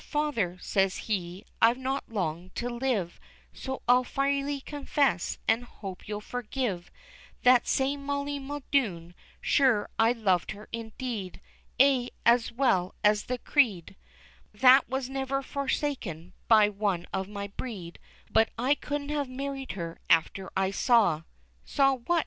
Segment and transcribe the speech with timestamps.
[0.03, 3.19] Father," says he, "I've not long to live,
[3.53, 6.89] So I'll freely confess, and hope you'll forgive
[7.43, 11.39] That same Molly Muldoon, sure I loved her indeed;
[11.79, 13.95] Ay, as well, as the Creed
[14.55, 17.99] That was never forsaken by one of my breed;
[18.31, 21.21] But I couldn't have married her after I saw"
[21.63, 22.19] "Saw what?"